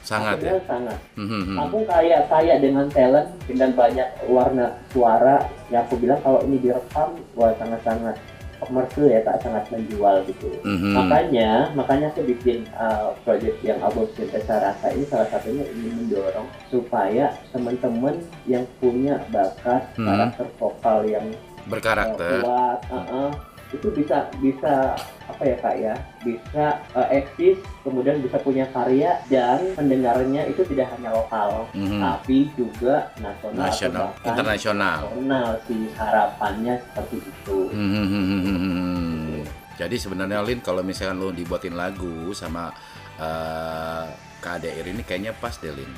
Sangat 0.08 0.40
ya. 0.40 0.56
Sebenarnya 0.56 0.64
sangat 0.72 0.98
Hmm, 1.20 1.28
hmm, 1.28 1.44
hmm. 1.52 1.58
aku 1.60 1.78
kaya 1.84 2.18
kaya 2.32 2.56
dengan 2.64 2.86
talent 2.88 3.28
dengan 3.44 3.70
banyak 3.76 4.08
warna 4.32 4.66
suara 4.94 5.44
yang 5.68 5.84
aku 5.84 6.00
bilang 6.00 6.20
kalau 6.24 6.40
ini 6.48 6.64
direkam 6.64 7.10
wah 7.36 7.52
sangat 7.60 7.82
sangat 7.84 8.16
komersil 8.60 9.06
ya 9.06 9.22
tak 9.22 9.40
sangat 9.40 9.70
menjual 9.70 10.26
gitu 10.26 10.50
Mhm. 10.64 10.94
makanya 10.94 11.50
makanya 11.74 12.08
aku 12.10 12.26
bikin 12.26 12.66
uh, 12.74 13.14
project 13.22 13.58
yang 13.62 13.78
album 13.80 14.06
Cinta 14.14 14.38
Rasa 14.42 14.88
ini 14.92 15.06
salah 15.06 15.28
satunya 15.30 15.64
ingin 15.70 15.94
mendorong 16.04 16.48
supaya 16.68 17.32
teman-teman 17.50 18.18
yang 18.46 18.66
punya 18.78 19.22
bakat 19.30 19.86
Hmm. 19.96 20.08
karakter 20.08 20.48
vokal 20.58 21.06
yang 21.06 21.26
uh, 21.30 21.68
Berkarakter. 21.68 22.42
kuat 22.42 22.80
uh-uh, 22.88 23.30
itu 23.68 23.88
bisa 23.92 24.32
bisa 24.40 24.96
apa 25.28 25.44
ya 25.44 25.56
kak 25.60 25.76
ya 25.76 25.96
bisa 26.22 26.66
uh, 26.92 27.08
eksis 27.10 27.60
kemudian 27.84 28.20
bisa 28.20 28.40
punya 28.40 28.64
karya 28.72 29.20
dan 29.28 29.76
pendengarnya 29.76 30.48
itu 30.48 30.64
tidak 30.66 30.88
hanya 30.92 31.12
lokal 31.12 31.68
Mhm. 31.72 32.00
tapi 32.00 32.48
juga 32.54 33.12
nasional, 33.18 33.60
Nasional, 33.60 34.08
internasional. 34.22 34.98
nasional 35.04 35.48
sih 35.68 35.84
harapannya 35.94 36.80
seperti 36.82 37.18
itu 37.20 37.58
Hmm, 37.68 37.90
hmm, 37.90 38.08
hmm, 38.08 38.26
hmm, 38.26 38.42
hmm, 38.42 38.58
hmm. 38.58 39.40
Jadi 39.78 39.96
sebenarnya 39.96 40.42
Lin 40.42 40.58
kalau 40.58 40.82
misalkan 40.82 41.20
lo 41.20 41.30
dibuatin 41.30 41.76
lagu 41.76 42.32
sama 42.32 42.72
eh 43.16 44.06
Kak 44.38 44.58
Ade 44.58 44.70
Iri 44.72 44.90
ini 44.92 45.02
kayaknya 45.02 45.34
pas 45.34 45.54
deh 45.54 45.70
Lin. 45.70 45.90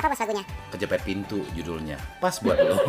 Apa 0.00 0.16
bos 0.16 0.20
lagunya? 0.24 0.44
Kejepit 0.72 1.02
pintu 1.04 1.44
judulnya. 1.52 2.00
Pas 2.24 2.32
buat 2.40 2.56
lo. 2.56 2.76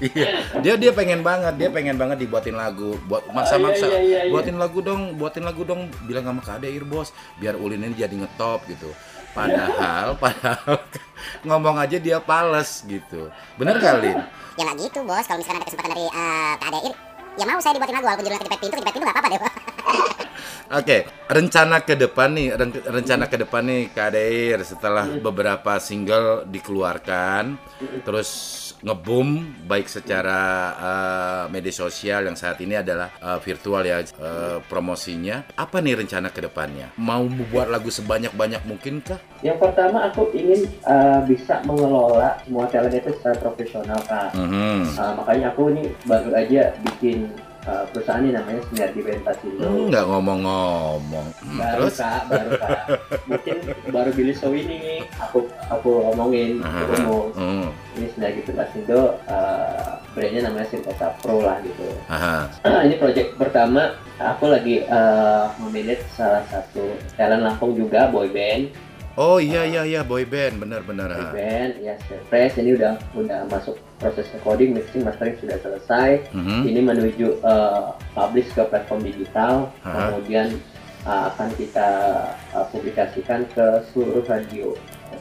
Iya, 0.00 0.42
dia 0.64 0.74
dia 0.74 0.92
pengen 0.96 1.20
banget, 1.22 1.54
dia 1.60 1.68
pengen 1.70 1.94
banget 1.94 2.26
dibuatin 2.26 2.56
lagu, 2.56 2.98
buat 3.06 3.24
maksa-maksa, 3.30 3.86
iya, 3.86 3.94
iya, 3.94 4.00
iya, 4.00 4.20
iya. 4.26 4.32
buatin 4.32 4.56
lagu 4.58 4.82
dong, 4.82 5.14
buatin 5.20 5.44
lagu 5.46 5.62
dong, 5.62 5.86
bilang 6.08 6.24
sama 6.26 6.40
Kak 6.42 6.58
Adeir 6.60 6.82
bos, 6.82 7.14
biar 7.38 7.54
Ulin 7.54 7.84
ini 7.84 7.94
jadi 7.94 8.16
ngetop 8.16 8.66
gitu. 8.66 8.90
Padahal, 9.36 10.16
padahal 10.22 10.82
ngomong 11.46 11.78
aja 11.78 11.96
dia 12.00 12.18
pales 12.18 12.82
gitu. 12.84 13.30
Bener 13.60 13.76
kali? 13.78 14.12
Ya 14.58 14.62
nggak 14.66 14.78
gitu 14.88 14.98
bos. 15.06 15.24
Kalau 15.26 15.38
misalkan 15.40 15.62
ada 15.62 15.66
kesempatan 15.68 15.90
dari 15.94 16.06
uh, 16.10 16.54
Kak 16.58 16.70
ya 17.34 17.44
mau 17.46 17.58
saya 17.58 17.74
dibuatin 17.76 17.94
lagu 17.98 18.06
walaupun 18.06 18.24
judulnya 18.24 18.40
kejepit 18.42 18.60
pintu, 18.62 18.74
kejepit 18.78 18.94
pintu 18.94 19.04
nggak 19.06 19.16
apa-apa 19.18 19.28
deh. 19.32 19.40
Oke, 20.80 20.96
rencana 21.28 21.76
ke 21.84 21.94
depan 21.94 22.28
nih, 22.32 22.48
ren- 22.56 22.84
rencana 22.88 23.24
ke 23.28 23.36
depan 23.36 23.62
nih 23.68 23.82
Kak 23.92 24.16
Adeir 24.16 24.58
setelah 24.64 25.06
beberapa 25.20 25.76
single 25.76 26.48
dikeluarkan, 26.48 27.60
terus 28.02 28.28
ngeboom 28.84 29.28
baik 29.64 29.88
secara 29.88 30.40
uh, 30.76 31.44
media 31.48 31.72
sosial 31.72 32.28
yang 32.28 32.36
saat 32.36 32.60
ini 32.60 32.76
adalah 32.76 33.16
uh, 33.24 33.40
virtual 33.40 33.80
ya 33.80 34.04
uh, 34.20 34.60
promosinya. 34.68 35.48
Apa 35.56 35.80
nih 35.80 36.04
rencana 36.04 36.28
ke 36.28 36.44
depannya? 36.44 36.92
Mau 37.00 37.24
membuat 37.24 37.72
lagu 37.72 37.88
sebanyak-banyak 37.88 38.60
mungkin 38.68 39.00
kah? 39.00 39.16
Yang 39.40 39.64
pertama 39.64 40.12
aku 40.12 40.28
ingin 40.36 40.68
uh, 40.84 41.24
bisa 41.24 41.64
mengelola 41.64 42.36
semua 42.44 42.68
talent 42.68 42.92
itu 42.92 43.10
secara 43.16 43.40
profesional 43.40 44.00
kak. 44.04 44.36
Mhm. 44.36 45.00
Uh, 45.00 45.12
makanya 45.16 45.46
aku 45.56 45.72
ini 45.72 45.88
baru 46.04 46.30
aja 46.36 46.76
bikin 46.84 47.32
uh, 47.64 47.84
perusahaan 47.88 48.20
ini 48.20 48.32
namanya 48.32 48.60
Sinergi 48.68 49.00
Bentasindo. 49.00 49.64
Hmm, 49.64 49.86
Nggak 49.88 50.04
ngomong-ngomong. 50.06 51.26
Hmm, 51.40 51.58
baru 51.58 51.82
terus? 51.86 51.96
kak, 51.98 52.22
baru 52.28 52.50
kak. 52.56 52.78
Mungkin 53.30 53.56
baru 53.88 54.10
Billy 54.12 54.32
Show 54.32 54.52
ini 54.52 55.02
aku 55.16 55.38
aku 55.66 55.90
omongin 56.10 56.60
Aha, 56.60 56.80
ketemu. 56.84 57.18
hmm, 57.34 57.66
Ini 57.94 58.06
Sinergi 58.12 58.40
Bentasindo, 58.42 59.00
uh, 59.26 59.90
brandnya 60.12 60.40
namanya 60.46 60.66
Sintesa 60.68 61.10
Pro 61.18 61.42
lah 61.42 61.58
gitu. 61.60 61.88
aha. 62.06 62.46
ini 62.86 62.94
project 62.96 63.34
pertama 63.34 63.92
aku 64.16 64.46
lagi 64.46 64.86
uh, 64.86 65.50
memanage 65.58 66.06
salah 66.14 66.46
satu 66.46 66.86
talent 67.14 67.42
Lampung 67.42 67.74
juga 67.74 68.06
boy 68.06 68.30
band 68.30 68.70
Oh 69.14 69.38
iya 69.38 69.62
iya 69.62 69.82
iya 69.86 70.00
boy 70.02 70.26
band. 70.26 70.58
Bener-bener. 70.58 71.06
boy 71.06 71.38
band 71.38 71.72
ya 71.78 71.94
surprise 72.10 72.54
ini 72.58 72.74
udah 72.74 72.98
udah 73.14 73.46
masuk 73.46 73.78
proses 74.02 74.26
recording. 74.34 74.74
Mixing 74.74 75.06
mastering 75.06 75.38
sudah 75.38 75.58
selesai. 75.62 76.26
Mhm. 76.34 76.60
ini 76.66 76.80
menuju 76.82 77.38
uh, 77.46 77.94
publish 78.14 78.50
ke 78.50 78.62
platform 78.66 79.06
digital. 79.06 79.70
Kemudian 79.86 80.58
uh, 81.06 81.30
akan 81.30 81.48
kita 81.54 81.88
uh, 82.56 82.66
publikasikan 82.74 83.46
ke 83.54 83.86
seluruh 83.94 84.26
radio 84.26 84.74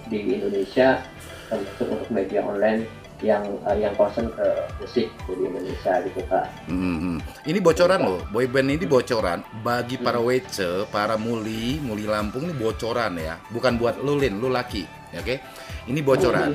di 0.09 0.41
Indonesia 0.41 1.05
termasuk 1.53 1.85
untuk 1.85 2.09
media 2.09 2.41
online 2.41 2.89
yang 3.23 3.39
uh, 3.63 3.71
yang 3.71 3.95
concern 3.95 4.27
ke 4.29 4.43
musik 4.77 5.07
di 5.23 5.33
Indonesia 5.39 6.03
gitu 6.03 6.19
kak 6.27 6.45
Mhm. 6.67 7.23
Ini 7.43 7.59
bocoran 7.59 7.99
loh, 8.03 8.19
boyband 8.29 8.67
ini 8.69 8.83
bocoran 8.83 9.39
bagi 9.63 9.95
para 9.95 10.19
wece, 10.19 10.83
para 10.87 11.15
muli, 11.15 11.79
muli 11.79 12.03
Lampung 12.03 12.43
ini 12.43 12.53
bocoran 12.53 13.15
ya, 13.15 13.39
bukan 13.47 13.79
buat 13.79 13.95
lu 13.97 14.15
Lin, 14.15 14.37
lu 14.37 14.47
laki, 14.47 14.83
ya, 15.09 15.19
oke? 15.19 15.35
Ini 15.87 15.99
bocoran. 15.99 16.51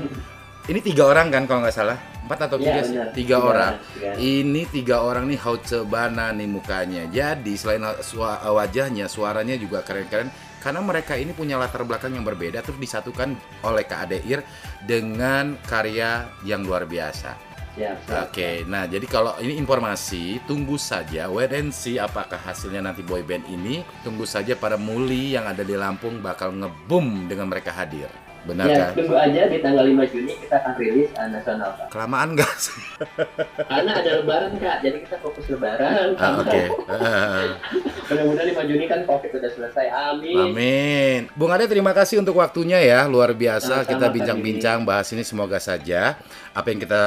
Ini 0.65 0.85
tiga 0.85 1.09
orang 1.09 1.33
kan 1.33 1.49
kalau 1.49 1.65
nggak 1.65 1.73
salah, 1.73 1.97
empat 2.25 2.39
atau 2.45 2.57
Iya, 2.57 2.65
tiga 2.69 2.81
sih? 2.81 2.93
benar. 2.93 3.07
Tiga 3.09 3.17
Tiga 3.17 3.37
orang. 3.41 3.73
tiga. 3.89 4.11
Ini 4.15 4.63
tiga 4.69 4.97
orang 5.01 5.25
nih 5.25 5.41
Hautebana 5.41 6.27
nih 6.31 6.45
mukanya. 6.47 7.03
Jadi 7.09 7.53
selain 7.57 7.81
sua- 8.01 8.45
wajahnya, 8.47 9.09
suaranya 9.09 9.57
juga 9.57 9.81
keren-keren. 9.81 10.29
Karena 10.59 10.83
mereka 10.83 11.15
ini 11.15 11.31
punya 11.31 11.57
latar 11.57 11.87
belakang 11.87 12.15
yang 12.15 12.27
berbeda, 12.27 12.61
terus 12.63 12.79
disatukan 12.79 13.39
oleh 13.63 13.85
Kak 13.87 14.11
Adeir 14.11 14.43
dengan 14.85 15.59
karya 15.67 16.27
yang 16.43 16.67
luar 16.67 16.85
biasa. 16.85 17.49
Siap. 17.79 18.11
Oke, 18.27 18.67
nah 18.67 18.91
jadi 18.91 19.07
kalau 19.07 19.39
ini 19.39 19.55
informasi, 19.55 20.43
tunggu 20.51 20.75
saja 20.75 21.31
wait 21.31 21.55
and 21.55 21.71
see 21.71 21.95
apakah 21.95 22.35
hasilnya 22.35 22.83
nanti 22.83 23.07
boyband 23.07 23.47
ini. 23.47 23.87
Tunggu 24.03 24.27
saja 24.27 24.59
para 24.59 24.75
muli 24.75 25.39
yang 25.39 25.47
ada 25.47 25.63
di 25.63 25.79
Lampung 25.79 26.19
bakal 26.19 26.51
ngeboom 26.59 27.31
dengan 27.31 27.47
mereka 27.47 27.71
hadir. 27.71 28.11
Benar 28.49 28.65
Ya, 28.65 28.77
kan? 28.81 28.97
tunggu 28.97 29.13
aja 29.13 29.43
di 29.45 29.59
tanggal 29.61 29.85
5 29.85 30.09
Juni 30.09 30.33
kita 30.41 30.55
akan 30.57 30.73
rilis 30.81 31.09
uh, 31.21 31.29
nasional 31.29 31.71
Kak. 31.77 31.87
Kelamaan 31.93 32.29
nggak 32.33 32.53
sih? 32.57 32.81
Karena 33.71 33.91
ada 34.01 34.11
lebaran 34.25 34.53
Kak, 34.57 34.77
jadi 34.81 34.97
kita 35.05 35.17
fokus 35.21 35.45
lebaran. 35.53 36.17
Ah, 36.17 36.41
Oke. 36.41 36.63
Eh, 36.65 37.45
Mudah-mudahan 38.09 38.49
5 38.57 38.71
Juni 38.73 38.85
kan 38.89 39.05
Covid 39.05 39.31
udah 39.37 39.51
selesai. 39.53 39.87
Amin. 39.93 40.37
Amin. 40.41 41.21
Bung 41.37 41.53
Ade 41.53 41.69
terima 41.69 41.93
kasih 41.93 42.25
untuk 42.25 42.41
waktunya 42.41 42.81
ya, 42.81 43.05
luar 43.05 43.37
biasa. 43.37 43.85
Sama-sama, 43.85 43.91
kita 43.93 44.07
bincang-bincang 44.09 44.79
bahas 44.89 45.13
ini 45.13 45.21
semoga 45.21 45.61
saja 45.61 46.17
apa 46.57 46.75
yang 46.75 46.81
kita 46.83 47.03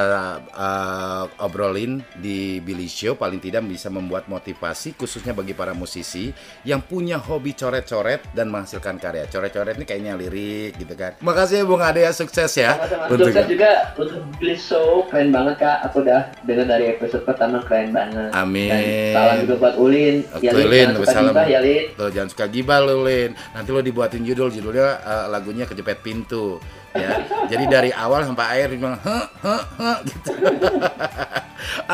uh, 0.48 1.24
obrolin 1.44 2.00
di 2.16 2.56
Billy 2.64 2.88
Show 2.88 3.20
paling 3.20 3.36
tidak 3.36 3.66
bisa 3.68 3.92
membuat 3.92 4.24
motivasi 4.24 4.96
khususnya 4.96 5.36
bagi 5.36 5.52
para 5.52 5.76
musisi 5.76 6.32
yang 6.64 6.80
punya 6.80 7.20
hobi 7.20 7.52
coret-coret 7.52 8.32
dan 8.32 8.48
menghasilkan 8.48 8.96
karya. 8.96 9.28
Coret-coret 9.28 9.76
ini 9.76 9.84
kayaknya 9.84 10.16
lirik 10.16 10.80
gitu 10.80 10.94
kan. 10.96 11.18
Makasih 11.32 11.56
ya 11.56 11.64
Bung 11.64 11.80
Ade 11.80 12.00
ya, 12.04 12.12
sukses 12.12 12.52
ya. 12.52 12.76
Sama-sama. 12.76 13.04
Untuk- 13.08 13.32
Sukses 13.32 13.46
juga 13.48 13.70
untuk 13.96 14.20
Billy 14.36 14.54
Show, 14.54 15.08
keren 15.08 15.32
banget 15.32 15.54
Kak. 15.58 15.78
Aku 15.88 16.04
udah 16.04 16.20
dengar 16.44 16.66
dari 16.68 16.84
episode 16.92 17.24
pertama 17.24 17.64
keren 17.64 17.88
banget. 17.90 18.30
Amin. 18.30 18.68
Dan 18.68 18.82
salam 19.16 19.36
juga 19.42 19.54
buat 19.58 19.74
Ulin. 19.80 20.16
Oke, 20.30 20.44
Ya, 20.44 20.52
Lin, 20.52 20.68
Lin, 20.68 20.88
jangan 20.92 21.02
suka 21.02 21.22
gibah 21.24 21.46
ya 21.48 21.60
Lin. 21.60 21.82
Tuh 21.96 22.08
jangan 22.12 22.28
suka 22.28 22.44
gibah 22.46 22.78
lu 22.78 22.96
Lin. 23.02 23.30
Nanti 23.50 23.68
lo 23.68 23.80
dibuatin 23.80 24.22
judul, 24.22 24.48
judulnya 24.52 25.00
uh, 25.00 25.26
lagunya 25.26 25.64
kejepit 25.64 26.04
pintu. 26.04 26.60
Ya, 26.92 27.24
jadi 27.48 27.64
dari 27.68 27.90
awal 27.92 28.28
sampai 28.28 28.44
akhir 28.44 28.76
dia 28.76 28.78
bilang 28.78 28.98
heh 29.00 29.26
heh 29.40 29.62
heh 29.80 29.98
gitu. 30.08 30.30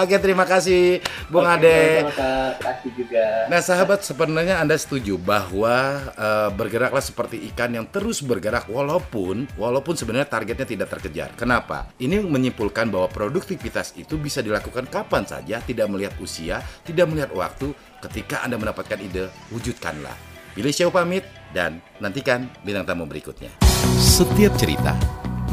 Oke, 0.00 0.16
terima 0.18 0.48
kasih 0.48 1.04
Bung 1.28 1.44
Oke, 1.44 1.54
Ade. 1.60 2.08
Kak. 2.12 2.52
Kasih 2.60 2.90
juga. 2.96 3.24
Nah, 3.52 3.60
sahabat, 3.60 4.00
sebenarnya 4.02 4.60
Anda 4.64 4.74
setuju 4.74 5.20
bahwa 5.20 6.08
uh, 6.16 6.48
bergeraklah 6.52 7.04
seperti 7.04 7.44
ikan 7.52 7.76
yang 7.76 7.86
terus 7.88 8.24
bergerak 8.24 8.66
walaupun 8.66 9.44
walaupun 9.54 9.94
sebenarnya 9.94 10.28
targetnya 10.28 10.66
tidak 10.66 10.88
terkejar. 10.98 11.30
Kenapa? 11.36 11.90
Ini 12.00 12.24
menyimpulkan 12.24 12.88
bahwa 12.88 13.08
produktivitas 13.12 13.94
itu 14.00 14.16
bisa 14.16 14.40
dilakukan 14.40 14.88
kapan 14.88 15.24
saja, 15.28 15.60
tidak 15.62 15.86
melihat 15.92 16.14
usia, 16.18 16.64
tidak 16.82 17.06
melihat 17.10 17.30
waktu. 17.36 17.72
Ketika 17.98 18.46
Anda 18.46 18.54
mendapatkan 18.56 18.98
ide, 19.02 19.26
wujudkanlah. 19.50 20.27
Pilih 20.58 20.74
Show 20.74 20.90
pamit 20.90 21.22
dan 21.54 21.78
nantikan 22.02 22.50
bintang 22.66 22.82
tamu 22.82 23.06
berikutnya. 23.06 23.46
Setiap 23.94 24.50
cerita 24.58 24.90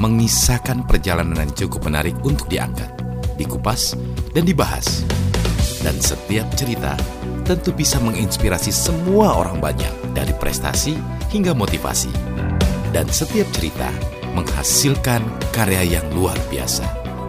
mengisahkan 0.01 0.81
perjalanan 0.89 1.45
yang 1.45 1.53
cukup 1.53 1.85
menarik 1.85 2.17
untuk 2.25 2.49
diangkat, 2.49 2.89
dikupas, 3.37 3.93
dan 4.33 4.49
dibahas. 4.49 5.05
Dan 5.85 5.93
setiap 6.01 6.49
cerita 6.57 6.97
tentu 7.45 7.69
bisa 7.69 8.01
menginspirasi 8.01 8.73
semua 8.73 9.37
orang 9.37 9.61
banyak 9.61 9.93
dari 10.17 10.33
prestasi 10.41 10.97
hingga 11.29 11.53
motivasi. 11.53 12.09
Dan 12.89 13.05
setiap 13.05 13.45
cerita 13.53 13.93
menghasilkan 14.33 15.21
karya 15.53 16.01
yang 16.01 16.05
luar 16.17 16.33
biasa. 16.49 16.81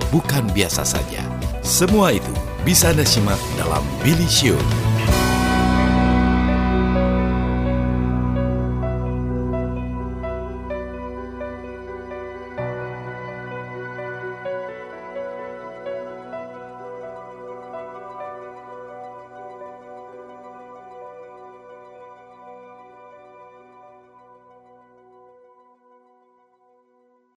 Bukan 0.08 0.48
biasa 0.56 0.80
saja. 0.80 1.20
Semua 1.60 2.08
itu 2.08 2.32
bisa 2.64 2.96
Anda 2.96 3.04
simak 3.04 3.36
dalam 3.60 3.84
Billy 4.00 4.24
Show 4.32 4.56